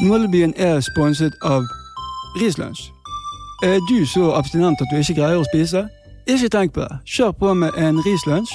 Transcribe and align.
Nålebyen 0.00 0.54
er 0.56 0.80
sponset 0.80 1.32
av 1.42 1.62
Rislunsj. 2.40 2.92
Er 3.62 3.78
du 3.90 4.06
så 4.06 4.32
abstinent 4.32 4.80
at 4.80 4.88
du 4.90 4.96
ikke 4.96 5.14
greier 5.20 5.38
å 5.38 5.44
spise? 5.46 5.84
Ikke 6.26 6.48
tenk 6.48 6.72
på 6.74 6.80
det. 6.80 6.96
Kjør 7.06 7.32
på 7.38 7.54
med 7.54 7.76
en 7.78 8.00
rislunsj. 8.06 8.52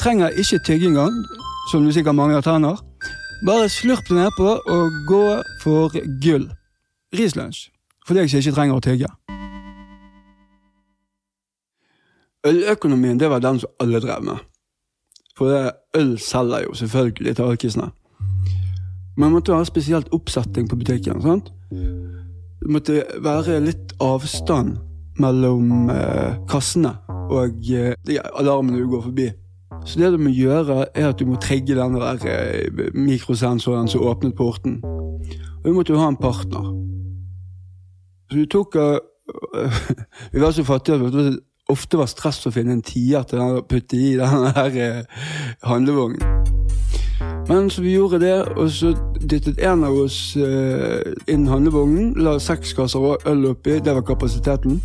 Trenger 0.00 0.32
ikke 0.40 0.60
tygge 0.66 0.86
engang, 0.86 1.18
som 1.70 1.84
du 1.84 1.92
sikkert 1.92 2.14
mangler 2.14 2.40
tenner. 2.40 2.78
Bare 3.46 3.68
slurp 3.68 4.06
det 4.08 4.16
nedpå 4.16 4.54
og 4.76 4.96
gå 5.08 5.26
for 5.62 5.92
gull. 6.24 6.46
Rislunsj. 7.18 7.68
For 8.06 8.16
deg 8.16 8.30
som 8.30 8.40
ikke 8.40 8.54
trenger 8.56 8.78
å 8.78 8.84
tygge. 8.86 9.10
Øløkonomien 12.46 13.20
det 13.20 13.30
var 13.30 13.42
den 13.42 13.60
som 13.60 13.74
alle 13.82 14.00
drev 14.00 14.24
med. 14.24 14.38
For 15.38 15.72
øl 15.98 16.14
selger 16.18 16.64
jo 16.68 16.74
selvfølgelig 16.74 17.36
til 17.36 17.50
alkisene. 17.50 17.90
Man 19.16 19.32
måtte 19.32 19.52
ha 19.52 19.64
spesielt 19.64 20.08
oppsetting 20.12 20.68
på 20.68 20.76
butikken. 20.76 21.20
sant? 21.22 21.52
Det 22.62 22.70
måtte 22.70 23.04
være 23.20 23.60
litt 23.60 23.92
avstand 24.00 24.76
mellom 25.20 25.90
eh, 25.90 26.38
kassene 26.48 26.94
og 27.32 27.68
eh, 27.68 27.94
alarmene 28.38 28.78
du 28.78 28.88
går 28.88 29.02
forbi. 29.02 29.28
Så 29.84 29.98
det 29.98 30.12
du 30.14 30.18
må 30.22 30.30
gjøre, 30.30 30.86
er 30.94 31.08
at 31.10 31.18
du 31.18 31.26
må 31.26 31.36
trigge 31.42 31.76
den 31.76 31.98
der 31.98 32.26
eh, 32.28 32.90
mikrosensoren 32.94 33.88
som 33.88 34.04
åpnet 34.06 34.36
porten. 34.36 34.80
Og 34.84 35.64
du 35.64 35.72
måtte 35.72 35.92
jo 35.92 36.00
ha 36.00 36.08
en 36.08 36.16
partner. 36.16 36.70
Så 38.30 38.38
du 38.38 38.46
tok 38.46 38.76
eh, 38.76 38.98
Vi 40.32 40.40
var 40.40 40.50
så 40.50 40.64
fattige 40.64 40.96
at 41.06 41.12
det 41.12 41.40
ofte 41.70 41.98
var 41.98 42.10
stress 42.10 42.42
å 42.46 42.52
finne 42.54 42.76
en 42.76 42.84
tier 42.84 43.22
til 43.28 43.42
å 43.42 43.62
putte 43.66 43.96
i 43.96 44.14
den 44.18 44.48
der 44.48 44.80
eh, 44.82 45.22
handlevognen. 45.66 46.61
Men 47.48 47.70
så 47.70 47.82
vi 47.82 47.92
gjorde 47.92 48.20
det, 48.20 48.42
og 48.56 48.70
så 48.70 48.92
dyttet 49.30 49.58
en 49.58 49.84
av 49.84 49.96
oss 49.98 50.36
eh, 50.36 51.14
inn 51.28 51.48
handlevognen, 51.50 52.12
la 52.22 52.36
seks 52.38 52.72
kasser 52.78 53.16
øl 53.28 53.46
oppi, 53.50 53.80
det 53.82 53.94
var 53.94 54.04
kapasiteten. 54.06 54.78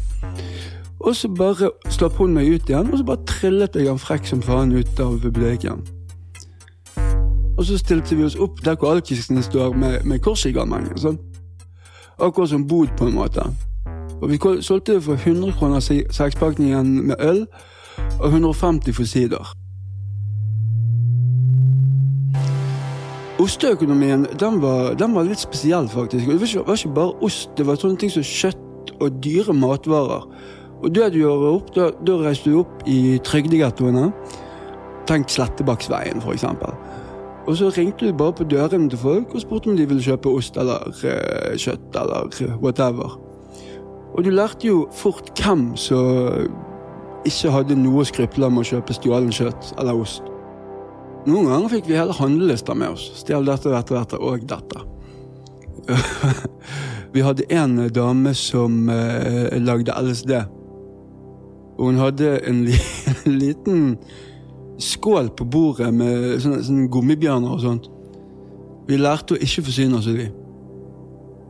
Og 1.00 1.16
så 1.16 1.30
bare 1.30 1.70
slapp 1.94 2.18
hun 2.18 2.34
meg 2.34 2.50
ut 2.50 2.70
igjen, 2.70 2.90
og 2.92 2.98
så 2.98 3.06
bare 3.06 3.30
trillet 3.30 3.78
jeg 3.78 3.88
han 3.88 4.02
frekk 4.02 4.26
som 4.26 4.42
faen 4.42 4.74
ut 4.74 5.00
av 5.00 5.22
bleken. 5.34 5.86
Og 7.58 7.66
så 7.66 7.78
stilte 7.78 8.18
vi 8.18 8.26
oss 8.26 8.36
opp 8.36 8.64
der 8.66 8.76
hvor 8.76 8.96
alkisene 8.96 9.44
står 9.44 9.78
med, 9.78 10.04
med 10.06 10.22
korsigamangen. 10.26 10.98
Sånn. 10.98 11.22
Akkurat 12.18 12.50
som 12.50 12.66
bod, 12.68 12.90
på 12.98 13.08
en 13.08 13.18
måte. 13.18 13.46
Og 14.18 14.30
vi 14.32 14.42
solgte 14.66 14.98
for 15.02 15.14
100 15.14 15.54
kroner 15.58 15.80
sekspakningen 15.82 17.08
med 17.08 17.16
øl, 17.22 17.46
og 18.20 18.30
150 18.30 18.94
for 18.94 19.06
sider. 19.06 19.54
Osteøkonomien 23.40 24.26
den 24.40 24.62
var, 24.62 24.96
den 24.98 25.14
var, 25.14 25.28
litt 25.28 25.42
spesiell, 25.44 25.86
faktisk. 25.90 26.26
Det 26.26 26.40
var 26.40 26.48
ikke, 26.48 26.64
var 26.68 26.80
ikke, 26.80 26.94
bare 26.96 27.18
ost, 27.22 27.50
det 27.58 27.68
var 27.68 27.78
sånne 27.78 28.02
ting 28.02 28.14
som 28.14 28.26
kjøtt 28.26 28.94
og 28.98 29.20
dyre 29.22 29.54
matvarer. 29.54 30.26
Og 30.82 30.94
det 30.94 31.12
du 31.14 31.20
gjør 31.22 31.46
opp, 31.52 31.70
da, 31.76 31.92
da 32.06 32.18
reiste 32.22 32.50
du 32.50 32.62
opp 32.64 32.82
i 32.90 33.18
trygdegettoene. 33.26 34.10
Tenk 35.10 35.30
Slettebaksveien, 35.32 36.22
for 36.22 36.34
eksempel. 36.34 36.74
Og 37.48 37.56
så 37.58 37.70
ringte 37.78 38.10
du 38.10 38.18
bare 38.18 38.36
på 38.36 38.44
dørene 38.44 38.90
til 38.92 39.00
folk 39.00 39.34
og 39.34 39.42
spurte 39.42 39.70
om 39.72 39.78
de 39.78 39.86
ville 39.88 40.04
kjøpe 40.04 40.34
ost 40.36 40.58
eller 40.60 40.90
uh, 40.92 41.54
kjøtt 41.56 41.96
eller 41.96 42.58
whatever. 42.60 43.16
Og 44.18 44.26
du 44.26 44.30
lærte 44.34 44.68
jo 44.68 44.88
fort 44.92 45.32
hvem 45.40 45.70
som 45.80 46.50
ikke 47.28 47.54
hadde 47.54 47.78
noe 47.80 48.02
å 48.02 48.08
skryple 48.08 48.50
med 48.52 48.66
å 48.66 48.70
kjøpe 48.74 48.98
stjålen 48.98 49.32
kjøtt 49.32 49.72
eller 49.78 50.02
ost. 50.02 50.27
Noen 51.28 51.50
ganger 51.50 51.74
fikk 51.74 51.90
vi 51.90 51.98
hele 52.00 52.16
handlelister 52.16 52.78
med 52.78 52.96
oss. 52.96 53.10
Stjel 53.20 53.48
dette, 53.48 53.72
dette, 53.74 53.96
dette 53.98 54.20
og 54.24 54.46
dette. 54.48 54.84
vi 57.14 57.24
hadde 57.24 57.48
en 57.52 57.82
dame 57.92 58.32
som 58.38 58.88
eh, 58.92 59.58
lagde 59.60 59.92
LSD. 59.92 60.32
Og 61.78 61.92
hun 61.92 62.00
hadde 62.00 62.38
en, 62.48 62.64
li 62.68 62.80
liten 63.44 63.98
skål 64.80 65.34
på 65.36 65.48
bordet 65.52 65.92
med 65.94 66.38
sånne, 66.44 66.64
sånne 66.64 66.90
gummibjørner 66.94 67.58
og 67.58 67.64
sånt. 67.66 67.92
Vi 68.88 69.00
lærte 69.00 69.36
å 69.36 69.42
ikke 69.44 69.66
forsyne 69.68 70.00
oss 70.00 70.08
av 70.08 70.22
de. 70.22 70.30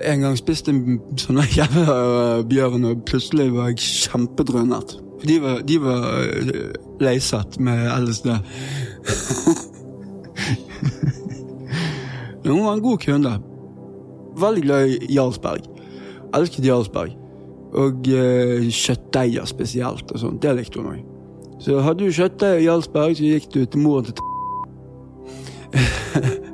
En 0.10 0.26
gang 0.26 0.38
spiste 0.40 0.74
en 0.74 0.98
sånn 1.22 1.44
jævla 1.60 2.42
bjørn, 2.50 2.90
og 2.96 3.06
plutselig 3.06 3.52
var 3.54 3.76
jeg 3.76 3.86
kjempedrønnet. 4.08 4.98
De 5.28 5.38
var, 5.42 5.62
de 5.66 5.80
var 5.82 6.04
leiset 6.18 7.02
leisatt 7.02 7.58
med 7.62 7.88
LSD. 7.94 8.34
Hun 12.48 12.66
var 12.66 12.74
en 12.74 12.82
god 12.82 12.98
kunde. 13.04 13.34
Veldig 14.38 14.64
glad 14.64 14.88
i 14.88 15.14
Jarlsberg. 15.16 15.62
Elsket 16.36 16.66
Jarlsberg. 16.66 17.12
Og 17.74 18.08
eh, 18.08 18.70
kjøttdeiger 18.72 19.46
spesielt. 19.46 20.12
og 20.12 20.20
sånt. 20.20 20.42
Det 20.44 20.56
likte 20.56 20.80
hun 20.80 20.92
òg. 20.94 21.02
Så 21.60 21.80
hadde 21.82 22.06
du 22.06 22.12
kjøttdeig 22.14 22.56
og 22.60 22.64
Jarlsberg, 22.64 23.16
så 23.18 23.24
gikk 23.24 23.54
du 23.54 23.66
til 23.66 23.80
moren 23.82 24.06
til 24.06 24.14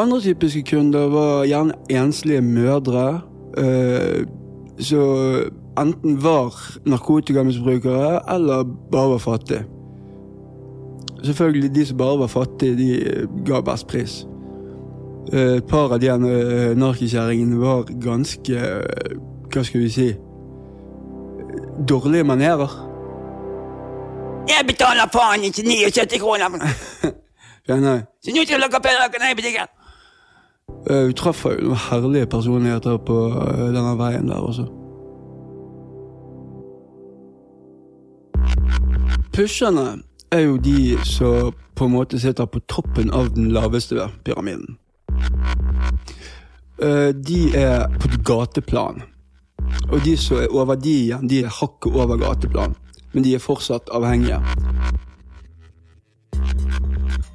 Andre 0.00 0.20
typiske 0.22 0.62
kunder 0.70 1.08
var 1.10 1.44
gjerne 1.48 1.74
enslige 1.90 2.40
mødre. 2.40 3.20
Eh, 3.58 4.26
så 4.78 5.00
enten 5.80 6.18
var 6.22 6.54
narkotikamisbrukere 6.86 8.20
eller 8.34 8.64
bare 8.92 9.14
var 9.14 9.18
fattige. 9.18 9.64
Selvfølgelig, 11.24 11.74
de 11.74 11.86
som 11.86 11.96
bare 11.98 12.18
var 12.18 12.26
fattige, 12.26 12.76
de 12.76 13.26
ga 13.46 13.60
best 13.60 13.86
pris. 13.86 14.26
Eh, 15.32 15.56
et 15.56 15.66
par 15.66 15.92
av 15.92 16.00
de 16.00 16.08
eh, 16.08 16.76
narkikjerringene 16.76 17.58
var 17.60 17.84
ganske 18.02 18.56
eh, 18.56 19.18
Hva 19.52 19.62
skal 19.66 19.84
vi 19.84 19.90
si 19.92 20.06
Dårlige 21.88 22.24
manerer. 22.24 22.72
Jeg 24.50 24.66
betaler 24.68 25.08
faen 25.12 25.44
ikke 25.46 25.62
79 25.64 26.18
kroner! 26.20 26.56
ja, 27.68 27.78
nei. 27.80 28.00
Så 28.20 28.34
nå 28.34 28.44
skal 28.44 28.60
dere 28.66 28.82
pille 28.84 29.30
i 29.30 29.38
butikken! 29.38 29.72
Vi 31.08 31.16
traff 31.18 31.44
jo 31.48 31.56
noen 31.70 31.80
herlige 31.88 32.28
personligheter 32.30 33.00
på 33.06 33.16
denne 33.72 33.96
veien 33.98 34.28
der 34.28 34.44
også. 34.44 34.68
Pusherne 39.40 40.02
er 40.30 40.40
jo 40.40 40.56
de 40.60 40.98
som 41.08 41.54
på 41.74 41.86
en 41.86 41.94
måte 41.94 42.18
sitter 42.20 42.44
på 42.44 42.60
toppen 42.68 43.08
av 43.08 43.30
den 43.32 43.46
laveste 43.54 44.04
pyramiden. 44.24 44.74
Eh, 46.82 47.08
de 47.16 47.38
er 47.56 47.86
på 48.02 48.10
et 48.10 48.18
gateplan. 48.28 49.00
Og 49.88 50.04
de 50.04 50.12
som 50.20 50.42
er 50.42 50.52
over 50.52 50.76
de 50.76 50.92
igjen, 50.92 51.24
de 51.28 51.38
er 51.40 51.54
hakket 51.56 51.96
over 51.96 52.20
gateplan. 52.20 52.74
Men 53.14 53.24
de 53.24 53.32
er 53.34 53.40
fortsatt 53.40 53.88
avhengige. 53.96 54.42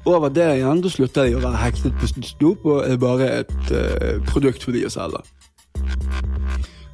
Over 0.04 0.28
det 0.28 0.46
igjen, 0.60 0.84
da 0.86 0.92
slutter 0.94 1.26
de 1.26 1.34
å 1.34 1.42
være 1.42 1.64
hektet 1.64 1.98
på 1.98 2.22
dop 2.38 2.68
og 2.70 2.84
er 2.86 3.02
bare 3.02 3.32
et 3.40 3.56
uh, 3.74 4.22
produkt 4.30 4.62
for 4.62 4.78
de 4.78 4.86
å 4.86 4.94
selge. 4.94 5.24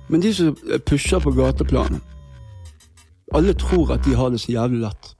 Men 0.08 0.24
de 0.24 0.32
som 0.32 0.56
pusher 0.88 1.20
på 1.20 1.36
gateplanet 1.36 2.00
alle 3.34 3.54
tror 3.54 3.94
at 3.94 4.04
de 4.04 4.14
har 4.14 4.32
det 4.32 4.40
så 4.40 4.52
jævlig 4.52 4.80
lett. 4.86 5.12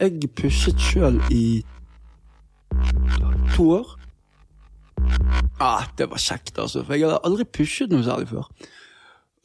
Jeg 0.00 0.30
pushet 0.36 0.80
sjøl 0.80 1.20
i 1.30 1.64
to 3.56 3.70
år. 3.70 3.94
Ah, 5.60 5.82
det 5.98 6.10
var 6.10 6.16
kjekt, 6.16 6.58
altså. 6.58 6.84
For 6.84 6.94
jeg 6.94 7.08
hadde 7.08 7.24
aldri 7.24 7.44
pushet 7.44 7.90
noe 7.90 8.04
særlig 8.06 8.28
før. 8.30 8.46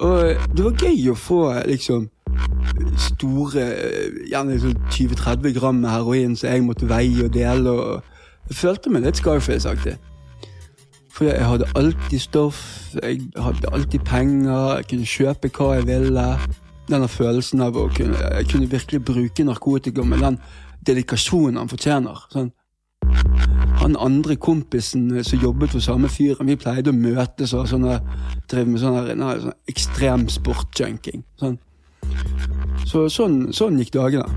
Og 0.03 0.19
det 0.57 0.65
var 0.65 0.85
gøy 0.85 1.09
å 1.13 1.17
få 1.17 1.39
liksom 1.69 2.09
store 2.97 3.65
Gjerne 4.29 4.55
liksom 4.55 4.73
20-30 4.91 5.53
gram 5.59 5.75
med 5.75 5.89
heroin 5.89 6.35
som 6.35 6.49
jeg 6.49 6.63
måtte 6.65 6.89
veie 6.89 7.25
og 7.25 7.33
dele. 7.33 7.69
og 7.69 8.49
Jeg 8.49 8.57
følte 8.57 8.89
meg 8.89 9.05
litt 9.05 9.21
Scarface-aktig. 9.21 9.97
For 11.23 11.31
jeg 11.31 11.47
hadde 11.47 11.67
alltid 11.75 12.19
stoff, 12.19 12.95
jeg 13.03 13.19
hadde 13.39 13.69
alltid 13.71 13.99
penger, 13.99 14.73
jeg 14.75 14.87
kunne 14.89 15.05
kjøpe 15.07 15.51
hva 15.55 15.67
jeg 15.77 15.85
ville. 15.87 16.25
Denne 16.89 17.07
følelsen 17.07 17.63
av 17.63 17.79
å 17.79 17.85
kunne, 17.95 18.19
jeg 18.41 18.49
kunne 18.51 18.67
virkelig 18.67 18.99
bruke 19.07 19.45
narkotika 19.47 20.03
med 20.03 20.19
den 20.19 20.39
dedikasjonen 20.83 21.61
han 21.61 21.71
fortjener. 21.71 22.25
Sånn. 22.33 22.51
Han 23.79 23.95
andre 24.03 24.35
kompisen 24.35 25.07
som 25.23 25.47
jobbet 25.47 25.77
for 25.77 25.87
samme 25.87 26.11
fyren, 26.11 26.51
vi 26.51 26.59
pleide 26.59 26.91
å 26.91 26.97
møtes 26.97 27.55
og 27.55 27.71
sånne, 27.71 28.01
drev 28.51 28.73
med 28.73 28.83
sånn 28.83 29.51
ekstrem 29.71 30.27
sportjunking. 30.27 31.23
Sånn. 31.39 31.55
Så, 32.83 33.07
sånn, 33.07 33.45
sånn 33.55 33.79
gikk 33.79 33.95
dagene. 33.95 34.27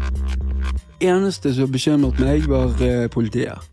Eneste 1.02 1.50
som 1.58 1.74
bekymret 1.74 2.22
meg, 2.22 2.46
var 2.46 2.78
eh, 2.78 3.08
politiet. 3.10 3.72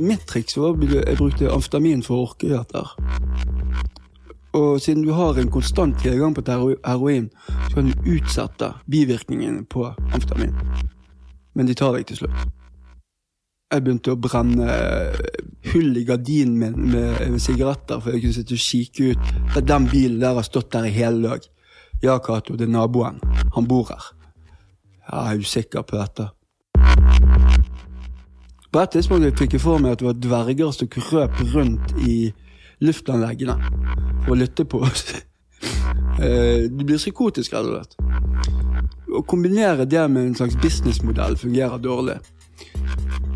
Mitt 0.00 0.22
triks 0.26 0.56
var 0.56 0.72
at 0.72 0.92
jeg 0.94 1.16
brukte 1.18 1.50
amfetamin 1.52 2.00
for 2.02 2.16
å 2.16 2.28
orke 2.30 2.48
dette. 2.48 2.80
Og 4.56 4.80
siden 4.80 5.04
du 5.04 5.12
har 5.12 5.36
en 5.36 5.50
konstant 5.52 5.98
tilgang 6.00 6.32
på 6.34 6.44
heroin, 6.48 7.28
så 7.68 7.74
kan 7.74 7.90
du 7.90 8.08
utsette 8.14 8.70
bivirkningene 8.90 9.66
på 9.68 9.90
amfetamin. 10.14 10.56
Men 11.54 11.68
de 11.68 11.76
tar 11.76 11.92
deg 11.98 12.08
til 12.08 12.22
slutt. 12.22 12.48
Jeg 13.70 13.84
begynte 13.84 14.14
å 14.14 14.18
brenne 14.18 14.80
hull 15.74 15.92
i 16.00 16.06
gardinen 16.08 16.56
min 16.58 16.88
med, 16.96 17.36
sigaretter, 17.38 18.00
for 18.00 18.16
jeg 18.16 18.24
kunne 18.24 18.38
sitte 18.40 18.56
og 18.56 18.64
kikke 18.64 19.12
ut. 19.12 19.62
Den 19.68 19.86
bilen 19.92 20.18
der 20.24 20.40
har 20.40 20.48
stått 20.48 20.72
der 20.72 20.88
i 20.88 20.96
hele 20.96 21.28
dag. 21.28 21.46
Ja, 22.02 22.16
Cato, 22.24 22.56
det 22.56 22.70
er 22.70 22.72
naboen. 22.72 23.20
Han 23.54 23.68
bor 23.68 23.92
her. 23.92 24.10
Ja, 25.04 25.28
jeg 25.28 25.36
er 25.36 25.44
usikker 25.44 25.84
på 25.84 26.00
dette. 26.00 26.30
På 28.70 28.78
et 28.78 28.92
tidspunkt 28.94 29.38
fikk 29.38 29.56
jeg 29.56 29.62
for 29.64 29.82
meg 29.82 29.96
at 29.96 30.02
det 30.02 30.06
var 30.06 30.18
dverger 30.22 30.70
som 30.70 30.88
krøp 30.88 31.40
rundt 31.54 31.94
i 32.06 32.30
luftanleggene 32.80 33.56
for 34.22 34.36
å 34.36 34.38
lytte 34.38 34.64
på 34.64 34.82
oss. 34.86 35.08
De 36.20 36.84
blir 36.84 37.00
psykotiske, 37.00 37.56
rett 37.56 37.66
og 37.66 37.80
slett. 37.80 37.96
Å 39.10 39.22
kombinere 39.26 39.88
det 39.90 40.04
med 40.12 40.28
en 40.28 40.36
slags 40.38 40.54
businessmodell 40.62 41.34
fungerer 41.40 41.82
dårlig. 41.82 42.20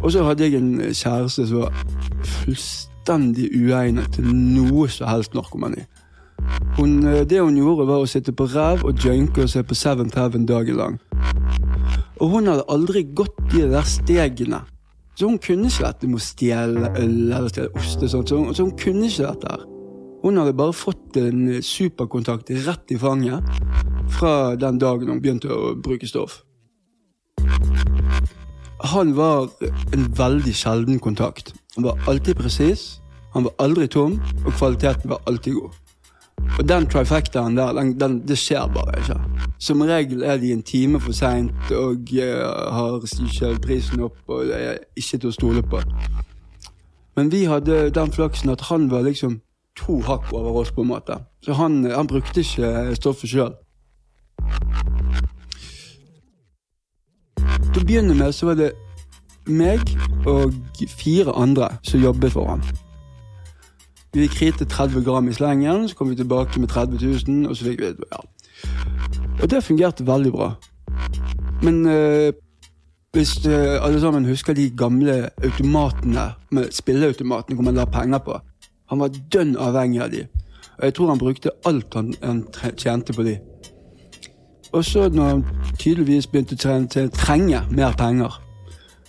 Og 0.05 0.13
så 0.13 0.23
hadde 0.23 0.47
jeg 0.47 0.61
en 0.61 0.79
kjæreste 0.95 1.49
som 1.49 1.65
var 1.65 1.81
fullstendig 2.45 3.49
uegnet 3.57 4.15
til 4.15 4.29
noe 4.31 4.87
som 4.93 5.11
helst 5.11 5.35
narkomani. 5.35 5.83
Hun, 6.77 7.07
eh, 7.09 7.25
det 7.27 7.41
hun 7.41 7.57
gjorde, 7.57 7.89
var 7.89 8.05
å 8.05 8.11
sitte 8.11 8.35
på 8.37 8.47
ræv 8.53 8.85
og 8.85 9.03
junke 9.03 9.43
og 9.43 9.51
se 9.51 9.63
på 9.63 9.75
Seventh 9.75 10.19
Heaven 10.19 10.47
dagen 10.47 10.79
lang. 10.79 11.01
Og 12.21 12.37
hun 12.37 12.47
hadde 12.47 12.69
aldri 12.69 13.03
gått 13.03 13.35
de 13.51 13.67
der 13.73 13.83
stegene. 13.83 14.63
Så 15.15 15.29
hun 15.29 15.39
kunne 15.39 15.71
ikke 15.71 15.87
dette 15.87 16.09
med 16.11 16.19
å 16.19 16.25
stjele 16.25 16.91
øl 16.99 17.33
eller 17.33 17.49
stjele 17.53 17.71
ost. 17.79 18.03
og 18.03 18.11
sånt, 18.11 18.29
så 18.29 18.41
hun, 18.41 18.55
så 18.55 18.67
hun 18.67 18.75
kunne 18.79 19.07
ikke 19.07 19.29
dette. 19.29 19.51
her. 19.51 19.69
Hun 20.25 20.41
hadde 20.41 20.57
bare 20.57 20.73
fått 20.73 21.17
en 21.21 21.63
superkontakt 21.63 22.51
rett 22.67 22.91
i 22.91 22.99
fanget 22.99 23.45
fra 24.17 24.55
den 24.57 24.79
dagen 24.81 25.09
hun 25.13 25.21
begynte 25.21 25.53
å 25.53 25.75
bruke 25.77 26.09
stoff. 26.09 26.41
Han 28.95 29.15
var 29.17 29.49
en 29.95 30.11
veldig 30.17 30.55
sjelden 30.55 30.99
kontakt. 30.99 31.55
Han 31.77 31.85
var 31.85 31.99
alltid 32.09 32.37
presis, 32.37 33.01
han 33.35 33.45
var 33.45 33.55
aldri 33.59 33.87
tom, 33.89 34.19
og 34.45 34.53
kvaliteten 34.53 35.11
var 35.11 35.23
alltid 35.27 35.55
god. 35.55 35.81
Og 36.59 36.69
den 36.69 36.87
trifectaen 36.87 37.57
der, 37.57 37.73
den, 37.73 37.95
den, 38.01 38.21
det 38.29 38.39
skjer 38.39 38.69
bare 38.75 38.99
ikke. 39.01 39.19
Som 39.65 39.81
regel 39.81 40.23
er 40.23 40.37
de 40.37 40.53
en 40.53 40.63
time 40.63 41.01
for 41.01 41.13
seint 41.17 41.71
og 41.73 42.11
har 42.13 42.99
har 43.01 43.59
prisen 43.63 44.01
opp 44.05 44.17
og 44.29 44.51
er 44.53 44.83
ikke 44.97 45.19
til 45.19 45.31
å 45.31 45.33
stole 45.33 45.63
på. 45.63 45.81
Men 47.17 47.33
vi 47.33 47.45
hadde 47.49 47.91
den 47.95 48.13
flaksen 48.13 48.53
at 48.53 48.61
han 48.69 48.91
var 48.91 49.07
liksom 49.09 49.41
to 49.77 50.01
hakk 50.05 50.33
over 50.33 50.61
oss, 50.61 50.73
på 50.73 50.83
en 50.83 50.89
måte. 50.89 51.17
Så 51.43 51.53
han, 51.53 51.85
han 51.91 52.07
brukte 52.07 52.41
ikke 52.41 52.95
stoffet 52.95 53.31
sjøl. 53.31 53.55
Til 57.73 57.81
å 57.81 57.87
begynne 57.87 58.15
med 58.19 58.37
så 58.37 58.51
var 58.51 58.61
det 58.61 58.73
meg 59.49 59.81
og 60.29 60.53
fire 60.99 61.33
andre 61.33 61.73
som 61.83 62.05
jobbet 62.05 62.37
for 62.37 62.53
ham. 62.53 62.63
Vi 64.15 64.29
krite 64.29 64.69
30 64.69 65.03
gram 65.09 65.29
i 65.29 65.35
slengen, 65.35 65.89
så 65.89 65.97
kom 65.97 66.13
vi 66.13 66.21
tilbake 66.21 66.61
med 66.61 66.69
30 66.69 67.01
000, 67.27 67.49
og 67.49 67.57
så 67.57 67.73
fikk 67.73 67.81
vi 67.81 67.95
ja. 68.13 68.25
Og 69.43 69.51
det 69.51 69.65
fungerte 69.65 70.07
veldig 70.07 70.33
bra. 70.33 70.55
Men 71.63 71.87
eh, 71.87 72.33
hvis 73.15 73.47
eh, 73.47 73.85
alle 73.85 74.01
sammen 74.01 74.25
husker 74.25 74.55
de 74.55 74.71
gamle 74.71 75.29
automatene, 75.45 76.33
med 76.51 76.71
spilleautomatene 76.73 77.55
hvor 77.55 77.65
man 77.65 77.75
la 77.75 77.85
penger 77.85 78.19
på 78.19 78.39
Han 78.91 79.01
var 79.01 79.09
dønn 79.33 79.57
avhengig 79.57 80.01
av 80.03 80.11
de. 80.11 80.27
Og 80.79 80.85
jeg 80.85 80.95
tror 80.95 81.09
han 81.09 81.19
brukte 81.19 81.51
alt 81.67 81.95
han, 81.95 82.15
han 82.23 82.45
tjente 82.77 83.13
på 83.13 83.23
de. 83.23 83.39
Og 84.73 84.85
så 84.85 85.09
når 85.09 85.25
han 85.25 85.45
tydeligvis 85.79 86.27
begynte 86.27 86.59
å 86.59 87.09
trenge, 87.15 87.63
mer 87.71 87.95
penger, 87.99 88.41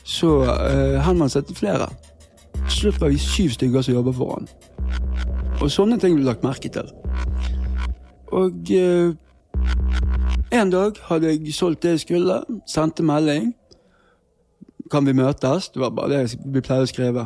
så 0.05 0.29
uh, 0.45 1.01
henvendte 1.01 1.33
seg 1.33 1.49
til 1.49 1.59
flere. 1.59 1.89
Til 2.53 2.75
slutt 2.77 3.01
var 3.01 3.11
vi 3.11 3.17
syv 3.19 3.55
stykker 3.57 3.81
som 3.81 3.97
jobba 3.97 4.13
for 4.15 4.37
han. 4.37 4.49
Og 5.61 5.71
sånne 5.71 5.97
ting 5.99 6.15
ble 6.15 6.27
lagt 6.27 6.45
merke 6.45 6.69
til. 6.69 6.91
Og 8.35 8.71
eh, 8.71 9.11
en 10.61 10.71
dag 10.71 10.99
hadde 11.09 11.31
jeg 11.31 11.53
solgt 11.53 11.83
det 11.83 11.89
jeg 11.89 11.99
skulle, 11.99 12.41
sendte 12.67 13.03
melding. 13.03 13.53
Kan 14.91 15.05
vi 15.05 15.13
møtes? 15.13 15.69
Det 15.69 15.81
var 15.81 15.89
bare 15.89 16.09
det 16.13 16.37
vi 16.45 16.61
pleide 16.61 16.85
å 16.85 16.91
skrive. 16.91 17.25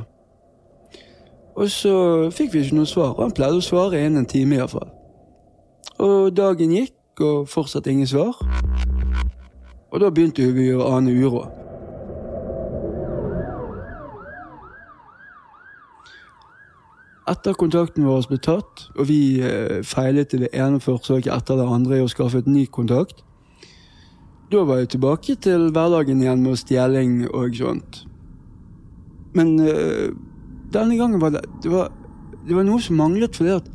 Og 1.60 1.68
så 1.70 1.94
fikk 2.32 2.54
vi 2.54 2.64
ikke 2.64 2.78
noe 2.78 2.88
svar, 2.88 3.18
og 3.18 3.26
han 3.26 3.36
pleide 3.36 3.60
å 3.60 3.66
svare 3.66 4.00
innen 4.00 4.24
en 4.24 4.30
time 4.30 4.56
iallfall. 4.56 4.88
Og 6.00 6.32
dagen 6.32 6.72
gikk, 6.72 6.96
og 7.20 7.50
fortsatt 7.52 7.88
ingen 7.92 8.08
svar. 8.08 8.38
Og 9.92 10.00
da 10.00 10.12
begynte 10.14 10.46
vi 10.56 10.70
å 10.72 10.88
ane 10.96 11.12
uro. 11.12 11.44
Etter 17.30 17.54
kontakten 17.54 18.08
vår 18.08 18.26
ble 18.30 18.40
tatt, 18.42 18.88
og 18.96 19.10
vi 19.10 19.40
eh, 19.46 19.82
feilet 19.86 20.34
i 20.34 20.44
det 20.46 20.52
ene 20.58 20.82
forsøket 20.82 21.32
etter 21.34 21.60
det 21.60 21.68
andre 21.70 22.00
i 22.00 22.06
å 22.06 22.10
skaffe 22.10 22.42
et 22.42 22.50
ny 22.50 22.66
kontakt, 22.74 23.24
da 24.50 24.64
var 24.66 24.82
jeg 24.82 24.96
tilbake 24.96 25.36
til 25.46 25.68
hverdagen 25.76 26.24
igjen 26.24 26.42
med 26.42 26.58
stjeling 26.58 27.20
og 27.30 27.54
sånt. 27.60 28.04
Men 29.38 29.60
øh, 29.62 30.16
denne 30.74 30.98
gangen 30.98 31.22
var 31.22 31.36
det, 31.36 31.44
det 31.62 31.70
var, 31.70 31.92
det 32.48 32.58
var 32.58 32.66
noe 32.66 32.82
som 32.82 32.98
manglet 32.98 33.38
fordi 33.38 33.54
at 33.60 33.68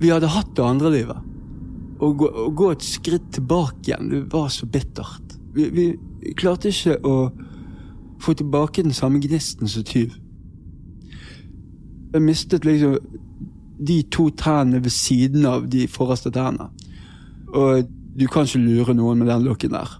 vi 0.00 0.12
hadde 0.12 0.30
hatt 0.32 0.54
det 0.56 0.64
andre 0.64 0.92
livet. 0.94 1.26
Å 1.98 2.12
gå, 2.14 2.30
å 2.30 2.48
gå 2.54 2.70
et 2.72 2.86
skritt 2.86 3.26
tilbake 3.34 3.90
igjen, 3.90 4.08
det 4.12 4.22
var 4.32 4.48
så 4.54 4.68
bittert. 4.70 5.36
Vi, 5.52 5.68
vi 5.74 5.86
klarte 6.38 6.70
ikke 6.72 6.96
å 7.04 7.16
få 8.22 8.34
tilbake 8.38 8.86
den 8.86 8.96
samme 8.96 9.20
gnisten 9.20 9.68
som 9.68 9.84
tyv. 9.86 10.14
Jeg 12.12 12.24
mistet 12.24 12.64
liksom 12.64 12.96
de 13.78 14.02
to 14.10 14.28
tennene 14.30 14.82
ved 14.84 14.90
siden 14.90 15.46
av 15.46 15.68
de 15.70 15.86
forreste 15.88 16.32
tennene. 16.34 16.70
Og 17.54 17.86
du 18.18 18.26
kan 18.26 18.48
ikke 18.48 18.62
lure 18.62 18.94
noen 18.96 19.20
med 19.20 19.30
den 19.30 19.44
looken 19.46 19.76
der. 19.76 19.92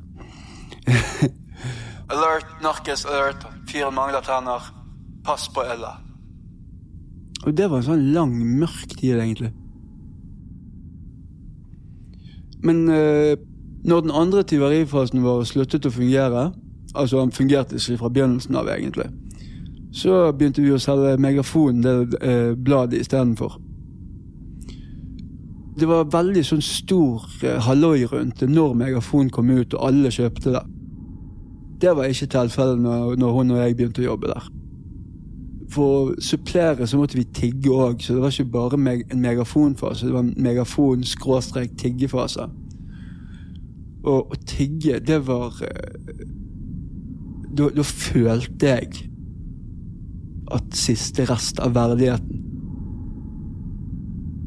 alert, 2.12 2.50
narkis, 2.62 3.04
alert. 3.06 3.46
Fire 3.68 3.92
mangler 3.94 4.24
tenner. 4.26 4.72
Pass 5.24 5.48
på 5.52 5.62
Ella. 5.62 5.98
Og 7.46 7.54
det 7.56 7.68
var 7.70 7.80
en 7.80 7.86
sånn 7.86 8.08
lang, 8.14 8.32
mørk 8.58 8.96
tid, 8.96 9.18
egentlig. 9.20 9.52
Men 12.64 12.88
eh, 12.90 13.38
når 13.86 14.00
den 14.06 14.14
andre 14.14 14.42
tyverifasen 14.42 15.22
vår 15.22 15.44
sluttet 15.46 15.86
å 15.86 15.94
fungere, 15.94 16.48
altså 16.98 17.22
han 17.22 17.34
fungerte 17.34 17.78
ikke 17.78 18.00
fra 18.00 18.10
begynnelsen 18.10 18.58
av, 18.58 18.70
egentlig, 18.72 19.06
så 19.92 20.32
begynte 20.36 20.62
vi 20.62 20.72
å 20.74 20.78
selge 20.80 21.16
Megafon, 21.20 21.82
det 21.82 22.18
eh, 22.20 22.54
bladet, 22.54 23.00
istedenfor. 23.00 23.60
Det 25.78 25.88
var 25.88 26.12
veldig 26.12 26.44
sånn 26.44 26.62
stor 26.64 27.22
eh, 27.46 27.60
halloi 27.64 28.06
rundt 28.10 28.40
det 28.42 28.48
når 28.50 28.74
Megafon 28.76 29.30
kom 29.32 29.50
ut 29.50 29.74
og 29.74 29.86
alle 29.88 30.10
kjøpte 30.12 30.50
det. 30.56 30.64
Det 31.80 31.96
var 31.96 32.04
ikke 32.10 32.32
tilfellet 32.34 32.78
når, 32.82 33.16
når 33.16 33.30
hun 33.36 33.50
og 33.54 33.60
jeg 33.62 33.76
begynte 33.78 34.02
å 34.02 34.10
jobbe 34.10 34.26
der. 34.32 34.44
For 35.72 35.86
å 35.88 36.14
supplere 36.24 36.86
så 36.88 36.96
måtte 36.98 37.18
vi 37.18 37.32
tigge 37.32 37.70
òg, 37.70 37.96
så 38.02 38.08
det 38.16 38.22
var 38.24 38.32
ikke 38.32 38.52
bare 38.52 38.76
meg, 38.80 38.98
en 39.12 39.24
megafonfase, 39.24 40.06
det 40.08 40.16
var 40.16 40.24
en 40.26 40.42
megafon-tiggefase. 40.42 42.44
Og 44.08 44.20
å 44.32 44.34
tigge, 44.46 44.94
det 45.04 45.20
var 45.26 45.52
eh, 45.64 45.92
Da, 47.58 47.64
da 47.74 47.82
følte 47.82 48.66
jeg 48.68 49.08
at 50.54 50.76
siste 50.76 51.26
rest 51.28 51.60
av 51.62 51.74
verdigheten 51.76 52.44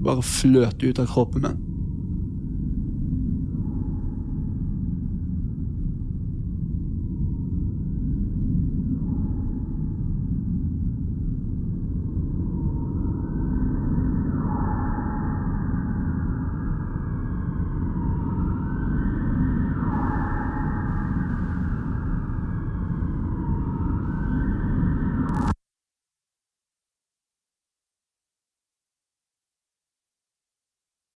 bare 0.02 0.24
fløt 0.26 0.82
ut 0.82 1.00
av 1.00 1.10
kroppen 1.12 1.46
min. 1.46 1.60